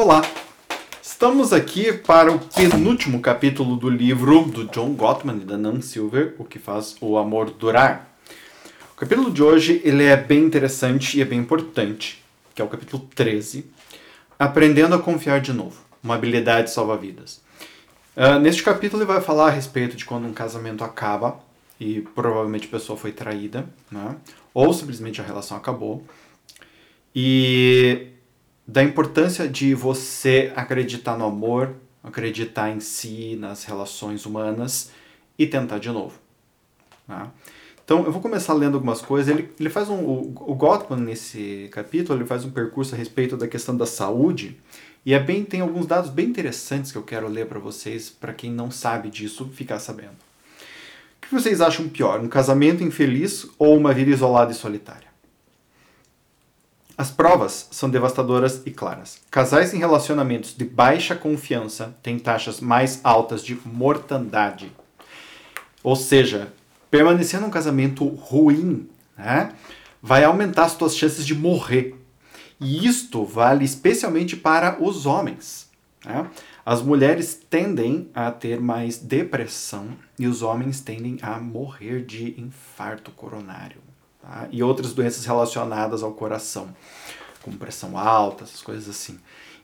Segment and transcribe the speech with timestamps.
[0.00, 0.22] Olá!
[1.02, 6.36] Estamos aqui para o penúltimo capítulo do livro do John Gottman e da Nan Silver,
[6.38, 8.16] O que faz o amor durar.
[8.92, 12.22] O capítulo de hoje ele é bem interessante e é bem importante,
[12.54, 13.66] que é o capítulo 13,
[14.38, 17.40] Aprendendo a confiar de novo, uma habilidade salva-vidas.
[18.16, 21.40] Uh, neste capítulo ele vai falar a respeito de quando um casamento acaba
[21.80, 24.14] e provavelmente a pessoa foi traída, né?
[24.54, 26.06] ou simplesmente a relação acabou.
[27.12, 28.12] E
[28.68, 34.90] da importância de você acreditar no amor, acreditar em si, nas relações humanas
[35.38, 36.18] e tentar de novo.
[37.06, 37.32] Tá?
[37.82, 39.34] Então, eu vou começar lendo algumas coisas.
[39.34, 40.04] Ele, ele faz um.
[40.04, 44.60] O, o Gottman, nesse capítulo, ele faz um percurso a respeito da questão da saúde.
[45.06, 48.34] E é bem, tem alguns dados bem interessantes que eu quero ler para vocês, para
[48.34, 50.18] quem não sabe disso ficar sabendo.
[51.16, 55.07] O que vocês acham pior, um casamento infeliz ou uma vida isolada e solitária?
[56.98, 59.20] As provas são devastadoras e claras.
[59.30, 64.72] Casais em relacionamentos de baixa confiança têm taxas mais altas de mortandade.
[65.80, 66.52] Ou seja,
[66.90, 69.52] permanecer num casamento ruim né,
[70.02, 71.94] vai aumentar as suas chances de morrer.
[72.60, 75.70] E isto vale especialmente para os homens.
[76.04, 76.28] Né?
[76.66, 83.12] As mulheres tendem a ter mais depressão e os homens tendem a morrer de infarto
[83.12, 83.87] coronário
[84.20, 84.48] tá?
[84.50, 86.74] e outras doenças relacionadas ao coração,
[87.42, 89.18] como pressão alta, essas coisas assim.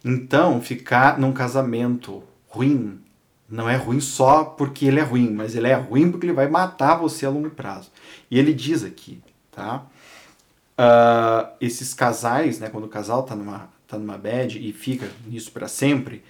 [0.05, 3.00] Então, ficar num casamento ruim
[3.48, 6.48] não é ruim só porque ele é ruim, mas ele é ruim porque ele vai
[6.48, 7.91] matar você a longo prazo.
[8.30, 9.86] E ele diz aqui, tá?
[10.77, 15.52] Uh, esses casais, né, quando o casal tá numa, tá numa bad e fica nisso
[15.52, 16.25] para sempre,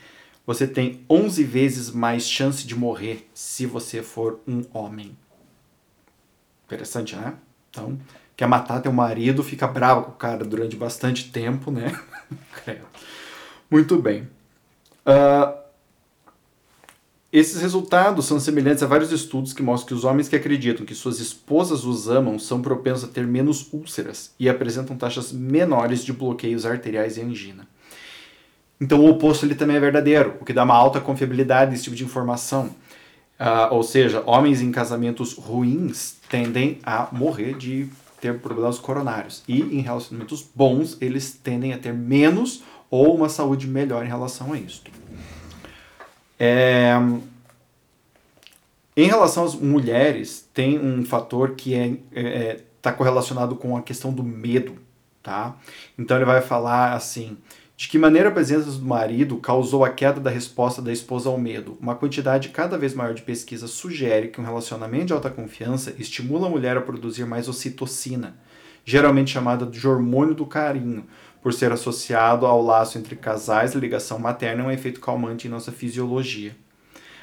[0.46, 5.16] você tem 11 vezes mais chance de morrer se você for um homem.
[6.66, 7.34] Interessante, né?
[7.74, 7.98] Então,
[8.36, 11.98] quer matar teu marido, fica bravo com o cara durante bastante tempo, né?
[13.68, 14.28] Muito bem.
[15.04, 15.64] Uh,
[17.32, 20.94] esses resultados são semelhantes a vários estudos que mostram que os homens que acreditam que
[20.94, 26.12] suas esposas os amam são propensos a ter menos úlceras e apresentam taxas menores de
[26.12, 27.66] bloqueios arteriais e angina.
[28.80, 31.96] Então o oposto ele também é verdadeiro, o que dá uma alta confiabilidade desse tipo
[31.96, 32.72] de informação.
[33.44, 39.42] Uh, ou seja, homens em casamentos ruins tendem a morrer de ter problemas coronários.
[39.46, 44.54] E em relacionamentos bons, eles tendem a ter menos ou uma saúde melhor em relação
[44.54, 44.82] a isso.
[46.40, 46.94] É...
[48.96, 54.10] Em relação às mulheres, tem um fator que é, é, tá correlacionado com a questão
[54.10, 54.76] do medo,
[55.22, 55.54] tá?
[55.98, 57.36] Então ele vai falar assim,
[57.76, 61.36] de que maneira a presença do marido causou a queda da resposta da esposa ao
[61.36, 61.76] medo?
[61.80, 66.46] Uma quantidade cada vez maior de pesquisas sugere que um relacionamento de alta confiança estimula
[66.46, 68.36] a mulher a produzir mais ocitocina,
[68.84, 71.04] geralmente chamada de hormônio do carinho,
[71.42, 75.72] por ser associado ao laço entre casais ligação materna é um efeito calmante em nossa
[75.72, 76.56] fisiologia.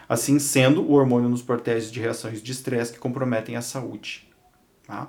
[0.07, 4.27] Assim sendo, o hormônio nos protege de reações de estresse que comprometem a saúde.
[4.85, 5.07] Tá?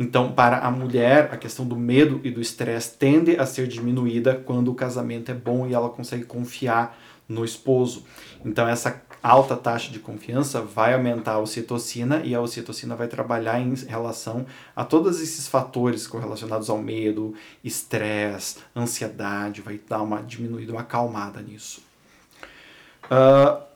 [0.00, 4.34] Então, para a mulher, a questão do medo e do estresse tende a ser diminuída
[4.34, 8.06] quando o casamento é bom e ela consegue confiar no esposo.
[8.42, 13.60] Então, essa alta taxa de confiança vai aumentar a ocitocina e a ocitocina vai trabalhar
[13.60, 20.72] em relação a todos esses fatores correlacionados ao medo, estresse, ansiedade, vai dar uma diminuída,
[20.72, 21.82] uma acalmada nisso.
[23.04, 23.69] Uh,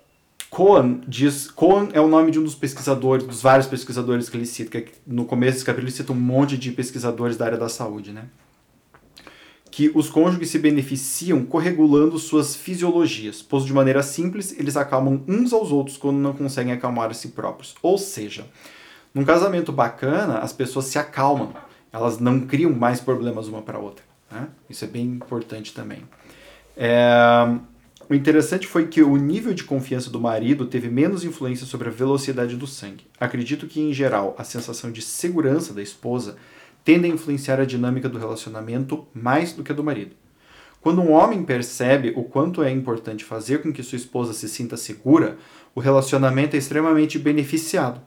[0.54, 1.50] Cohen diz.
[1.50, 4.92] Cohen é o nome de um dos pesquisadores, dos vários pesquisadores que ele cita, que
[5.04, 8.26] no começo desse capítulo ele cita um monte de pesquisadores da área da saúde, né?
[9.68, 15.52] Que os cônjuges se beneficiam corregulando suas fisiologias, pois de maneira simples eles acalmam uns
[15.52, 17.74] aos outros quando não conseguem acalmar a si próprios.
[17.82, 18.46] Ou seja,
[19.12, 21.52] num casamento bacana, as pessoas se acalmam,
[21.92, 24.04] elas não criam mais problemas uma para outra.
[24.30, 24.46] Né?
[24.70, 26.04] Isso é bem importante também.
[26.76, 27.58] É
[28.08, 31.92] o interessante foi que o nível de confiança do marido teve menos influência sobre a
[31.92, 33.06] velocidade do sangue.
[33.18, 36.36] Acredito que, em geral, a sensação de segurança da esposa
[36.84, 40.14] tende a influenciar a dinâmica do relacionamento mais do que a do marido.
[40.82, 44.76] Quando um homem percebe o quanto é importante fazer com que sua esposa se sinta
[44.76, 45.38] segura,
[45.74, 48.02] o relacionamento é extremamente beneficiado,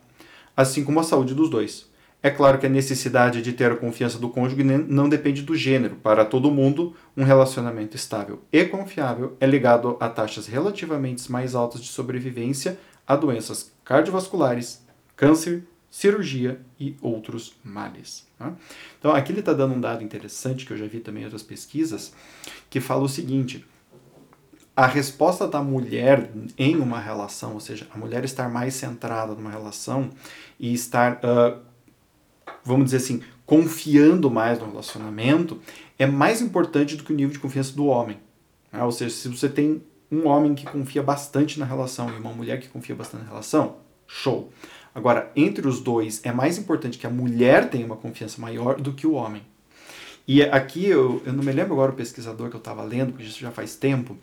[0.56, 1.90] assim como a saúde dos dois.
[2.22, 5.96] É claro que a necessidade de ter a confiança do cônjuge não depende do gênero.
[5.98, 11.82] Para todo mundo, um relacionamento estável e confiável é ligado a taxas relativamente mais altas
[11.82, 12.78] de sobrevivência
[13.08, 14.84] a doenças cardiovasculares,
[15.16, 18.28] câncer, cirurgia e outros males.
[18.38, 18.54] Tá?
[19.00, 21.44] Então, aqui ele está dando um dado interessante que eu já vi também em outras
[21.44, 22.14] pesquisas,
[22.70, 23.66] que fala o seguinte:
[24.76, 29.50] a resposta da mulher em uma relação, ou seja, a mulher estar mais centrada numa
[29.50, 30.10] relação
[30.60, 31.67] e estar uh,
[32.64, 35.60] vamos dizer assim, confiando mais no relacionamento,
[35.98, 38.18] é mais importante do que o nível de confiança do homem.
[38.72, 38.84] Né?
[38.84, 42.60] Ou seja, se você tem um homem que confia bastante na relação e uma mulher
[42.60, 44.52] que confia bastante na relação, show.
[44.96, 48.94] Agora, entre os dois, é mais importante que a mulher tenha uma confiança maior do
[48.94, 49.44] que o homem.
[50.28, 53.28] E aqui, eu, eu não me lembro agora o pesquisador que eu estava lendo, porque
[53.28, 54.18] isso já faz tempo,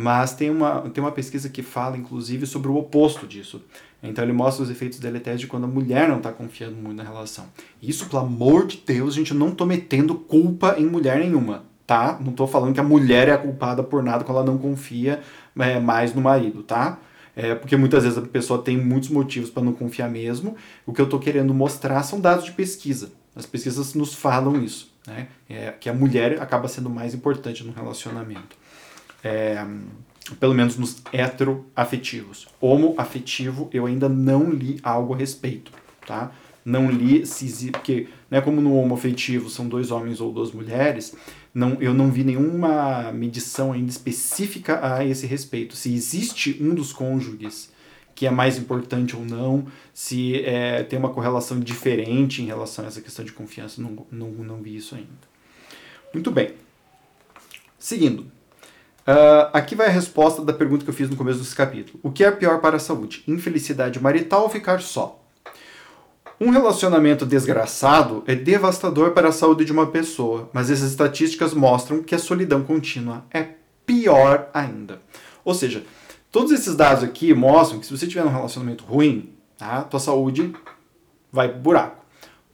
[0.00, 3.60] mas tem uma, tem uma pesquisa que fala, inclusive, sobre o oposto disso.
[4.00, 7.02] Então ele mostra os efeitos deletérios de quando a mulher não está confiando muito na
[7.02, 7.46] relação.
[7.82, 12.16] Isso, pelo amor de Deus, gente, eu não estou metendo culpa em mulher nenhuma, tá?
[12.20, 15.20] Não estou falando que a mulher é a culpada por nada quando ela não confia
[15.58, 17.00] é, mais no marido, tá?
[17.34, 20.54] É, porque muitas vezes a pessoa tem muitos motivos para não confiar mesmo.
[20.86, 23.10] O que eu estou querendo mostrar são dados de pesquisa.
[23.34, 25.26] As pesquisas nos falam isso, né?
[25.50, 28.56] É, que a mulher acaba sendo mais importante no relacionamento.
[29.22, 29.64] É,
[30.38, 32.46] pelo menos nos heteroafetivos.
[32.60, 35.72] Homoafetivo, eu ainda não li algo a respeito,
[36.06, 36.32] tá?
[36.64, 41.14] Não li se porque, né, como no homoafetivo são dois homens ou duas mulheres,
[41.54, 45.74] não, eu não vi nenhuma medição ainda específica a esse respeito.
[45.74, 47.72] Se existe um dos cônjuges
[48.14, 52.88] que é mais importante ou não, se é, tem uma correlação diferente em relação a
[52.88, 55.08] essa questão de confiança, não, não, não vi isso ainda.
[56.12, 56.50] Muito bem.
[57.78, 58.30] Seguindo.
[59.08, 61.98] Uh, aqui vai a resposta da pergunta que eu fiz no começo desse capítulo.
[62.02, 63.24] O que é pior para a saúde?
[63.26, 65.24] Infelicidade marital ou ficar só?
[66.38, 72.02] Um relacionamento desgraçado é devastador para a saúde de uma pessoa, mas essas estatísticas mostram
[72.02, 73.54] que a solidão contínua é
[73.86, 75.00] pior ainda.
[75.42, 75.82] Ou seja,
[76.30, 80.00] todos esses dados aqui mostram que se você tiver um relacionamento ruim, a tá, tua
[80.00, 80.52] saúde
[81.32, 82.04] vai pro buraco.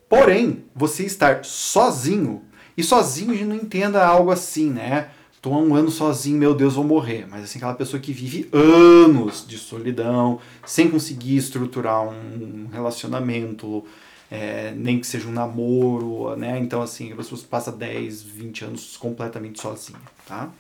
[0.08, 2.44] Porém, você estar sozinho,
[2.76, 5.10] e sozinho a gente não entenda algo assim, né?
[5.44, 7.26] Tô há um ano sozinho, meu Deus, vou morrer.
[7.28, 13.84] Mas assim, aquela pessoa que vive anos de solidão, sem conseguir estruturar um relacionamento,
[14.30, 16.58] é, nem que seja um namoro, né?
[16.58, 20.50] Então, assim, a pessoa passa 10, 20 anos completamente sozinha, tá?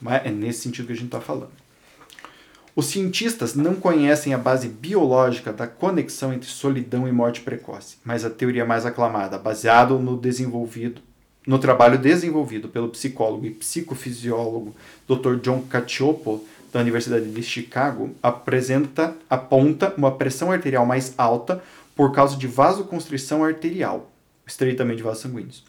[0.00, 1.52] Mas é nesse sentido que a gente está falando.
[2.74, 8.24] Os cientistas não conhecem a base biológica da conexão entre solidão e morte precoce, mas
[8.24, 11.00] a teoria mais aclamada, baseada no desenvolvido
[11.46, 14.74] no trabalho desenvolvido pelo psicólogo e psicofisiólogo
[15.06, 15.36] Dr.
[15.42, 21.62] John Cacioppo, da Universidade de Chicago, apresenta, aponta uma pressão arterial mais alta
[21.94, 24.10] por causa de vasoconstrição arterial,
[24.44, 25.64] estreitamento de vasos sanguíneos.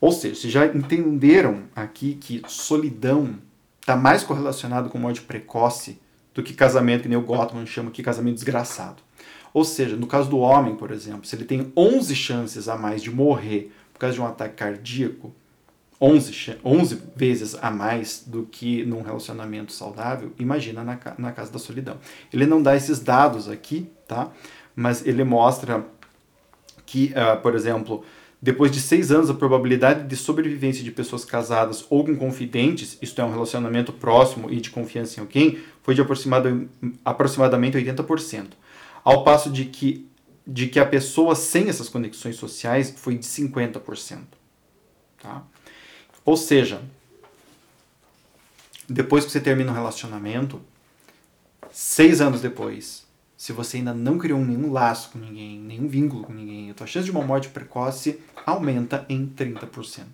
[0.00, 3.34] Ou seja, vocês já entenderam aqui que solidão
[3.80, 5.98] está mais correlacionado com morte precoce
[6.34, 9.02] do que casamento, que nem o Gottman chama aqui, casamento desgraçado.
[9.52, 13.02] Ou seja, no caso do homem, por exemplo, se ele tem 11 chances a mais
[13.02, 15.34] de morrer por causa de um ataque cardíaco
[15.98, 21.58] 11, 11 vezes a mais do que num relacionamento saudável, imagina na, na casa da
[21.58, 21.96] solidão.
[22.30, 24.30] Ele não dá esses dados aqui, tá?
[24.74, 25.86] Mas ele mostra
[26.84, 28.04] que, uh, por exemplo,
[28.42, 33.18] depois de seis anos, a probabilidade de sobrevivência de pessoas casadas ou com confidentes, isto
[33.18, 38.48] é, um relacionamento próximo e de confiança em alguém, foi de aproximadamente 80%.
[39.02, 40.06] Ao passo de que
[40.46, 44.20] de que a pessoa sem essas conexões sociais foi de 50%.
[45.20, 45.42] Tá?
[46.24, 46.82] Ou seja,
[48.88, 50.60] depois que você termina um relacionamento,
[51.72, 53.04] seis anos depois,
[53.36, 56.86] se você ainda não criou nenhum laço com ninguém, nenhum vínculo com ninguém, a tua
[56.86, 60.04] chance de uma morte precoce aumenta em 30%.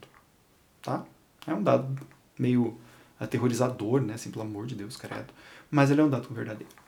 [0.81, 1.05] Tá?
[1.47, 2.07] É um dado
[2.39, 2.79] meio
[3.21, 4.15] aterrorizador, né?
[4.15, 5.33] Assim, pelo amor de Deus, credo.
[5.71, 6.82] Mas ele é um dado verdadeiro?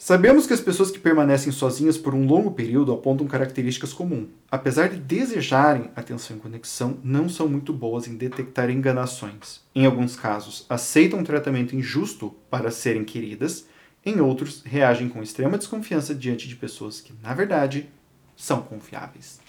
[0.00, 4.28] Sabemos que as pessoas que permanecem sozinhas por um longo período apontam características comuns.
[4.48, 9.60] Apesar de desejarem atenção e conexão, não são muito boas em detectar enganações.
[9.74, 13.66] Em alguns casos, aceitam um tratamento injusto para serem queridas,
[14.06, 17.88] em outros, reagem com extrema desconfiança diante de pessoas que, na verdade,
[18.36, 19.40] são confiáveis.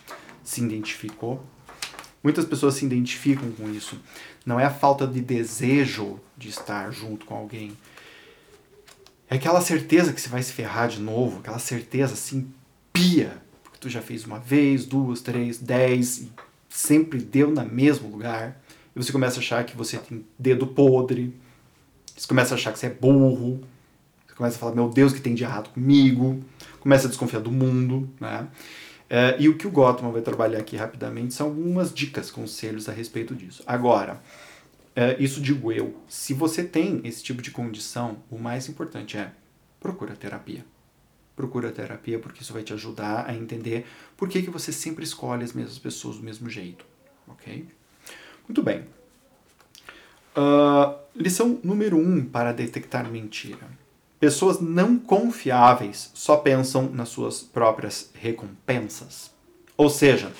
[0.43, 1.45] Se identificou?
[2.23, 3.99] Muitas pessoas se identificam com isso.
[4.43, 7.77] Não é a falta de desejo de estar junto com alguém
[9.29, 12.51] é aquela certeza que você vai se ferrar de novo, aquela certeza assim,
[12.91, 16.31] pia, porque tu já fez uma vez, duas, três, dez, e
[16.67, 18.59] sempre deu no mesmo lugar.
[18.95, 21.33] E você começa a achar que você tem dedo podre,
[22.17, 23.61] você começa a achar que você é burro,
[24.27, 26.43] você começa a falar, meu Deus, que tem de errado comigo,
[26.79, 28.47] começa a desconfiar do mundo, né?
[29.09, 32.91] É, e o que o Gottman vai trabalhar aqui rapidamente são algumas dicas, conselhos a
[32.91, 33.63] respeito disso.
[33.65, 34.21] Agora,
[35.19, 35.95] isso digo eu.
[36.07, 39.31] Se você tem esse tipo de condição, o mais importante é
[39.79, 40.65] procura terapia.
[41.35, 43.85] Procura terapia porque isso vai te ajudar a entender
[44.17, 46.85] por que, que você sempre escolhe as mesmas pessoas do mesmo jeito.
[47.27, 47.65] Ok?
[48.47, 48.85] Muito bem.
[50.35, 53.67] Uh, lição número 1 um para detectar mentira.
[54.19, 59.31] Pessoas não confiáveis só pensam nas suas próprias recompensas.
[59.77, 60.31] Ou seja,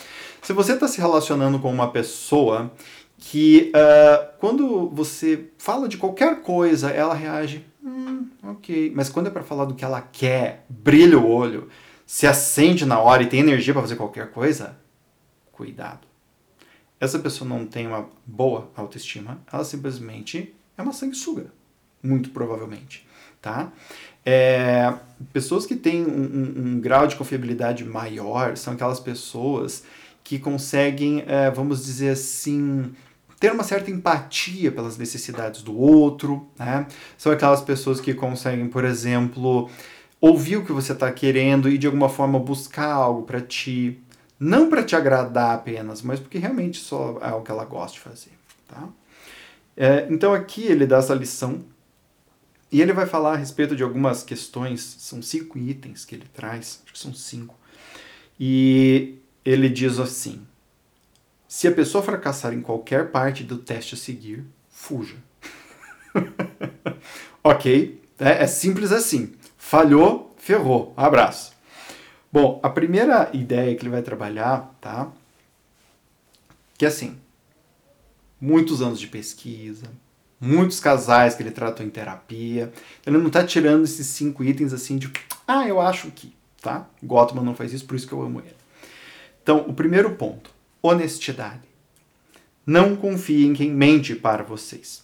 [0.41, 2.71] se você está se relacionando com uma pessoa
[3.19, 8.91] que uh, quando você fala de qualquer coisa, ela reage, hum, ok.
[8.95, 11.67] Mas quando é para falar do que ela quer, brilha o olho,
[12.05, 14.77] se acende na hora e tem energia para fazer qualquer coisa,
[15.51, 16.07] cuidado.
[16.99, 21.51] Essa pessoa não tem uma boa autoestima, ela simplesmente é uma sanguessuga,
[22.01, 23.05] muito provavelmente,
[23.41, 23.71] tá?
[24.25, 24.93] É,
[25.31, 29.83] pessoas que têm um, um, um, grau de confiabilidade maior são aquelas pessoas
[30.23, 32.93] que conseguem, é, vamos dizer assim,
[33.39, 36.85] ter uma certa empatia pelas necessidades do outro, né?
[37.17, 39.69] São aquelas pessoas que conseguem, por exemplo,
[40.19, 43.99] ouvir o que você está querendo e de alguma forma buscar algo para ti,
[44.39, 48.01] não para te agradar apenas, mas porque realmente só é o que ela gosta de
[48.01, 48.31] fazer,
[48.67, 48.89] tá?
[49.77, 51.63] É, então aqui ele dá essa lição
[52.71, 56.81] e ele vai falar a respeito de algumas questões, são cinco itens que ele traz,
[56.83, 57.55] acho que são cinco.
[58.39, 60.45] E ele diz assim:
[61.49, 65.15] se a pessoa fracassar em qualquer parte do teste a seguir, fuja.
[67.43, 67.99] ok?
[68.19, 69.33] É, é, simples assim.
[69.57, 70.93] Falhou, ferrou.
[70.95, 71.53] Abraço.
[72.31, 75.11] Bom, a primeira ideia que ele vai trabalhar, tá?
[76.77, 77.17] Que é assim,
[78.39, 79.87] muitos anos de pesquisa,
[80.39, 82.71] muitos casais que ele tratou em terapia.
[83.03, 85.11] Ele não está tirando esses cinco itens assim de,
[85.47, 86.87] ah, eu acho que, tá?
[87.01, 88.55] Gottman não faz isso, por isso que eu amo ele.
[89.41, 91.67] Então, o primeiro ponto honestidade.
[92.65, 95.03] Não confie em quem mente para vocês.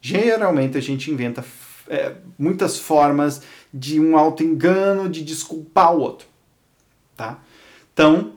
[0.00, 1.44] Geralmente a gente inventa
[1.88, 6.28] é, muitas formas de um auto-engano, de desculpar o outro.
[7.16, 7.40] Tá?
[7.92, 8.34] Então,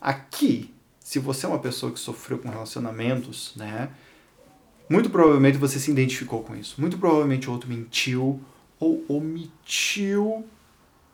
[0.00, 3.90] aqui, se você é uma pessoa que sofreu com relacionamentos, né,
[4.88, 6.80] muito provavelmente você se identificou com isso.
[6.80, 8.40] Muito provavelmente o outro mentiu
[8.78, 10.46] ou omitiu,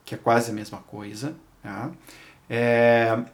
[0.04, 1.34] que é quase a mesma coisa.
[1.62, 1.90] Tá?
[2.49, 3.25] É,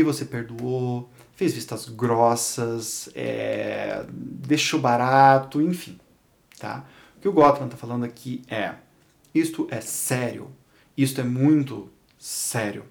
[0.00, 5.98] e você perdoou, fez vistas grossas, é, deixou barato, enfim.
[6.58, 6.84] Tá?
[7.16, 8.74] O que o Gottman está falando aqui é:
[9.34, 10.50] isto é sério,
[10.96, 12.84] isto é muito sério,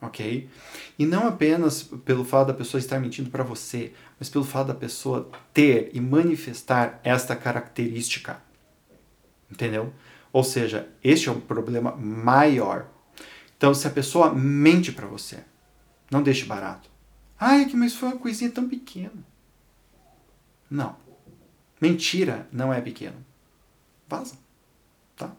[0.00, 0.48] ok?
[0.98, 4.74] E não apenas pelo fato da pessoa estar mentindo para você, mas pelo fato da
[4.74, 8.40] pessoa ter e manifestar esta característica,
[9.50, 9.92] entendeu?
[10.32, 12.86] Ou seja, este é um problema maior.
[13.56, 15.40] Então, se a pessoa mente para você,
[16.10, 16.90] não deixe barato.
[17.38, 19.12] Ai, que mas foi uma coisinha tão pequena.
[20.70, 20.96] Não.
[21.80, 23.16] Mentira não é pequeno.
[24.08, 24.34] Vaza.
[25.16, 25.32] Tá?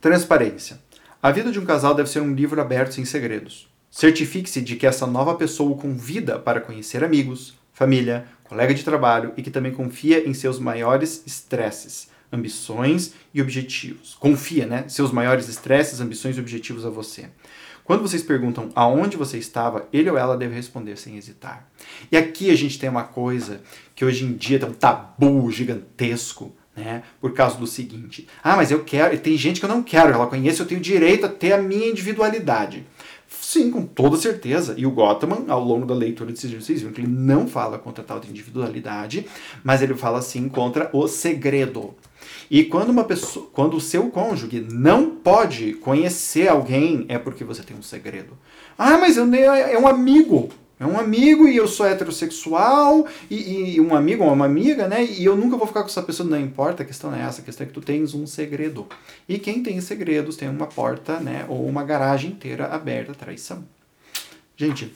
[0.00, 0.80] Transparência.
[1.22, 3.68] A vida de um casal deve ser um livro aberto sem segredos.
[3.90, 9.32] Certifique-se de que essa nova pessoa o convida para conhecer amigos, família, colega de trabalho
[9.36, 14.14] e que também confia em seus maiores estresses, ambições e objetivos.
[14.14, 14.88] Confia, né?
[14.88, 17.30] Seus maiores estresses, ambições e objetivos a você.
[17.84, 21.68] Quando vocês perguntam aonde você estava, ele ou ela deve responder sem hesitar.
[22.10, 23.60] E aqui a gente tem uma coisa
[23.94, 27.02] que hoje em dia tem um tabu gigantesco, né?
[27.20, 30.26] Por causa do seguinte: ah, mas eu quero, tem gente que eu não quero, ela
[30.26, 32.86] conhece, eu tenho direito a ter a minha individualidade.
[33.28, 34.74] Sim, com toda certeza.
[34.78, 37.78] E o Gottman, ao longo da leitura desses livros, vocês viram que ele não fala
[37.78, 39.26] contra tal de individualidade,
[39.62, 41.94] mas ele fala sim contra o segredo.
[42.50, 47.62] E quando uma pessoa, quando o seu cônjuge não pode conhecer alguém, é porque você
[47.62, 48.36] tem um segredo.
[48.76, 50.50] Ah, mas eu é um amigo.
[50.78, 55.04] É um amigo e eu sou heterossexual e, e, um amigo ou uma amiga, né?
[55.04, 56.28] E eu nunca vou ficar com essa pessoa.
[56.28, 57.40] Não importa, a questão é essa.
[57.40, 58.86] A questão é que tu tens um segredo.
[59.28, 61.46] E quem tem segredos tem uma porta, né?
[61.48, 63.64] Ou uma garagem inteira aberta à traição.
[64.56, 64.92] Gente,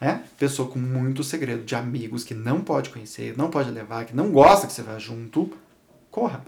[0.00, 0.20] é?
[0.38, 4.30] Pessoa com muito segredo de amigos que não pode conhecer, não pode levar, que não
[4.30, 5.50] gosta que você vá junto,
[6.10, 6.44] corra.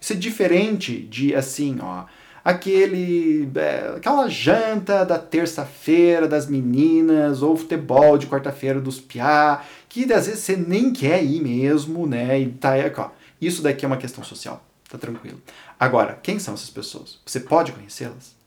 [0.00, 2.04] Isso é diferente de assim, ó,
[2.44, 10.10] aquele é, aquela janta da terça-feira das meninas ou futebol de quarta-feira dos piá, que
[10.12, 12.40] às vezes você nem quer ir mesmo, né?
[12.40, 13.10] E tá ó.
[13.40, 15.40] Isso daqui é uma questão social, tá tranquilo.
[15.78, 17.18] Agora, quem são essas pessoas?
[17.24, 18.37] Você pode conhecê-las?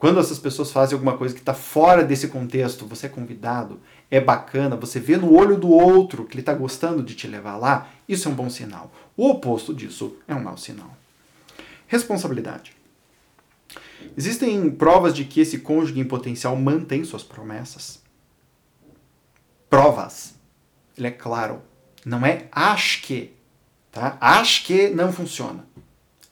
[0.00, 3.78] Quando essas pessoas fazem alguma coisa que está fora desse contexto, você é convidado,
[4.10, 7.58] é bacana, você vê no olho do outro que ele está gostando de te levar
[7.58, 8.90] lá, isso é um bom sinal.
[9.14, 10.96] O oposto disso é um mau sinal.
[11.86, 12.72] Responsabilidade.
[14.16, 18.00] Existem provas de que esse cônjuge em potencial mantém suas promessas?
[19.68, 20.34] Provas.
[20.96, 21.60] Ele é claro.
[22.06, 23.34] Não é acho que.
[23.92, 24.16] Tá?
[24.18, 25.66] Acho que não funciona.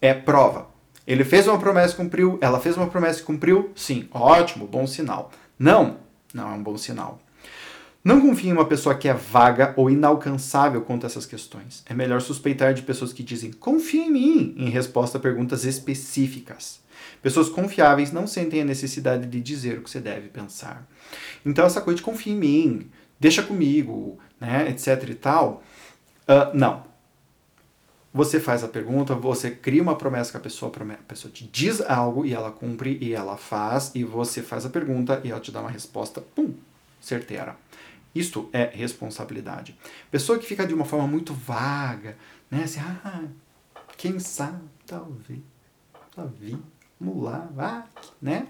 [0.01, 0.71] É prova.
[1.09, 4.87] Ele fez uma promessa e cumpriu, ela fez uma promessa e cumpriu, sim, ótimo, bom
[4.87, 5.33] sinal.
[5.59, 5.97] Não,
[6.35, 7.19] não é um bom sinal.
[8.05, 11.83] Não confie em uma pessoa que é vaga ou inalcançável quanto a essas questões.
[11.87, 16.81] É melhor suspeitar de pessoas que dizem confia em mim em resposta a perguntas específicas.
[17.23, 20.87] Pessoas confiáveis não sentem a necessidade de dizer o que você deve pensar.
[21.45, 25.63] Então, essa coisa de confia em mim, deixa comigo, né, etc e tal.
[26.29, 26.88] Uh, não.
[28.19, 31.81] Você faz a pergunta, você cria uma promessa que a pessoa, a pessoa te diz
[31.81, 35.53] algo e ela cumpre e ela faz, e você faz a pergunta e ela te
[35.53, 36.53] dá uma resposta, pum,
[37.01, 37.57] certeira.
[38.13, 39.79] Isto é responsabilidade.
[40.11, 42.17] Pessoa que fica de uma forma muito vaga,
[42.51, 42.65] né?
[42.65, 43.23] Assim, ah,
[43.97, 45.39] quem sabe, talvez,
[46.13, 46.57] talvez,
[47.01, 47.85] vamos lá, vai,
[48.21, 48.49] né?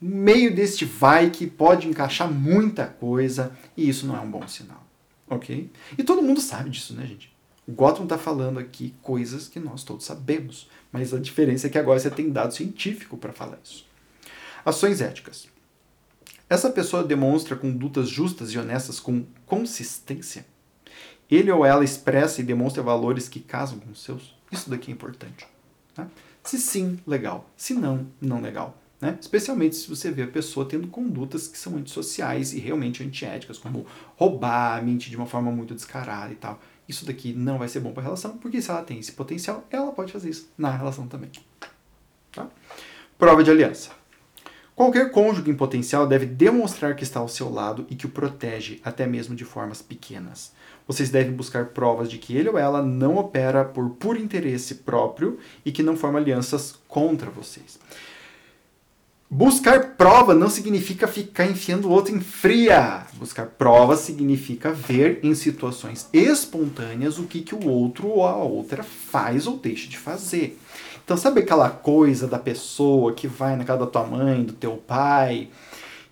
[0.00, 4.48] No meio deste vai que pode encaixar muita coisa e isso não é um bom
[4.48, 4.82] sinal,
[5.28, 5.70] ok?
[5.98, 7.38] E todo mundo sabe disso, né, gente?
[7.70, 11.78] O Gotham está falando aqui coisas que nós todos sabemos, mas a diferença é que
[11.78, 13.86] agora você tem dado científico para falar isso.
[14.64, 15.46] Ações éticas.
[16.48, 20.44] Essa pessoa demonstra condutas justas e honestas com consistência.
[21.30, 24.34] Ele ou ela expressa e demonstra valores que casam com os seus.
[24.50, 25.46] Isso daqui é importante.
[25.94, 26.08] Tá?
[26.42, 27.48] Se sim, legal.
[27.56, 28.76] Se não, não legal.
[29.00, 29.16] Né?
[29.20, 33.86] Especialmente se você vê a pessoa tendo condutas que são antissociais e realmente antiéticas, como
[34.16, 36.60] roubar, mentir de uma forma muito descarada e tal.
[36.90, 39.64] Isso daqui não vai ser bom para a relação, porque se ela tem esse potencial,
[39.70, 41.30] ela pode fazer isso na relação também.
[42.32, 42.48] Tá?
[43.16, 43.90] Prova de aliança.
[44.74, 48.80] Qualquer cônjuge em potencial deve demonstrar que está ao seu lado e que o protege,
[48.84, 50.52] até mesmo de formas pequenas.
[50.84, 55.38] Vocês devem buscar provas de que ele ou ela não opera por puro interesse próprio
[55.64, 57.78] e que não forma alianças contra vocês.
[59.32, 63.06] Buscar prova não significa ficar enfiando o outro em fria.
[63.12, 68.82] Buscar prova significa ver em situações espontâneas o que, que o outro ou a outra
[68.82, 70.58] faz ou deixa de fazer.
[71.04, 74.72] Então, sabe aquela coisa da pessoa que vai na casa da tua mãe, do teu
[74.76, 75.48] pai,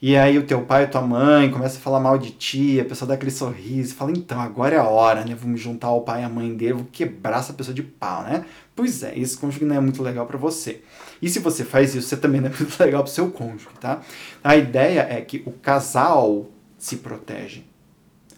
[0.00, 2.84] e aí o teu pai e tua mãe começa a falar mal de ti, a
[2.84, 5.34] pessoa dá aquele sorriso, fala, então, agora é a hora, né?
[5.34, 8.22] Vou me juntar ao pai e à mãe dele, vou quebrar essa pessoa de pau,
[8.22, 8.44] né?
[8.76, 10.82] Pois é, esse cônjuge não é muito legal para você.
[11.20, 14.02] E se você faz isso, você também não é muito legal pro seu cônjuge, tá?
[14.42, 17.64] A ideia é que o casal se protege.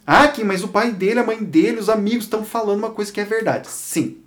[0.07, 3.13] Ah, Kim, mas o pai dele, a mãe dele, os amigos estão falando uma coisa
[3.13, 3.69] que é verdade.
[3.69, 4.21] Sim,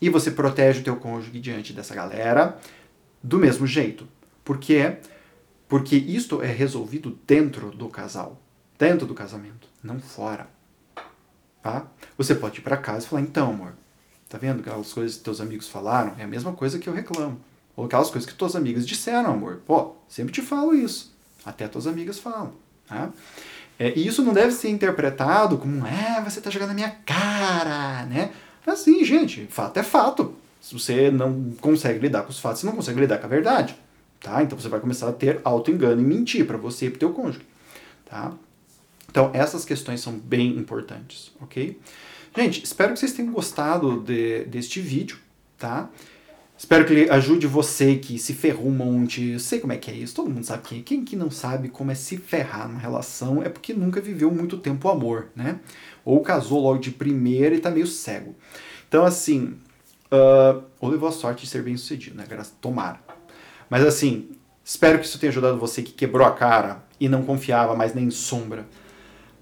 [0.00, 2.58] e você protege o teu cônjuge diante dessa galera
[3.22, 4.06] do mesmo jeito.
[4.44, 4.98] Por quê?
[5.68, 8.40] Porque isto é resolvido dentro do casal,
[8.78, 10.48] dentro do casamento, não fora.
[11.62, 11.86] Tá?
[12.16, 13.74] Você pode ir para casa e falar: então, amor,
[14.28, 16.14] tá vendo aquelas coisas que teus amigos falaram?
[16.18, 17.40] É a mesma coisa que eu reclamo.
[17.76, 19.60] Ou aquelas coisas que tuas amigas disseram, amor.
[19.66, 21.14] Pô, sempre te falo isso.
[21.44, 22.52] Até tuas amigas falam.
[22.88, 23.10] Tá?
[23.78, 28.04] É, e isso não deve ser interpretado como, é, você tá jogando na minha cara,
[28.06, 28.32] né?
[28.66, 30.34] Assim, gente, fato é fato.
[30.60, 33.76] Se você não consegue lidar com os fatos, você não consegue lidar com a verdade.
[34.20, 34.42] Tá?
[34.42, 37.46] Então você vai começar a ter auto-engano e mentir para você e para teu cônjuge.
[38.04, 38.32] Tá?
[39.08, 41.78] Então essas questões são bem importantes, ok?
[42.36, 45.18] Gente, espero que vocês tenham gostado de, deste vídeo,
[45.56, 45.90] tá?
[46.56, 49.24] Espero que ele ajude você que se ferrou um monte.
[49.30, 50.82] Eu sei como é que é isso, todo mundo sabe quem.
[50.82, 54.58] Quem que não sabe como é se ferrar numa relação é porque nunca viveu muito
[54.58, 55.60] tempo o amor, né?
[56.04, 58.34] Ou casou logo de primeira e tá meio cego.
[58.88, 59.56] Então, assim,
[60.12, 62.24] uh, ou levou a sorte de ser bem sucedido, né?
[62.28, 62.98] Graças, tomara.
[63.70, 64.30] Mas assim,
[64.64, 68.06] espero que isso tenha ajudado você que quebrou a cara e não confiava mais nem
[68.06, 68.66] em sombra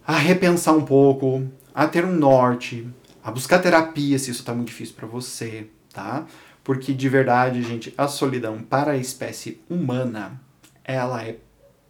[0.07, 1.45] a repensar um pouco,
[1.77, 2.89] a ter um norte,
[3.23, 6.27] a buscar terapia se isso tá muito difícil para você, tá?
[6.65, 10.41] Porque de verdade, gente, a solidão para a espécie humana,
[10.83, 11.37] ela é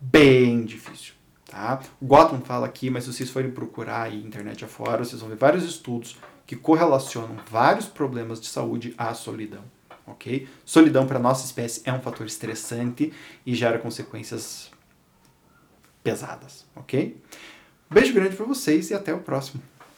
[0.00, 1.14] bem difícil,
[1.48, 1.80] tá?
[2.00, 5.36] O Gotham fala aqui, mas se vocês forem procurar aí internet afora, vocês vão ver
[5.36, 9.62] vários estudos que correlacionam vários problemas de saúde à solidão,
[10.04, 10.48] ok?
[10.64, 13.12] Solidão para nossa espécie é um fator estressante
[13.46, 14.68] e gera consequências
[16.02, 17.22] pesadas, ok?
[17.88, 19.62] Beijo grande para vocês e até o próximo.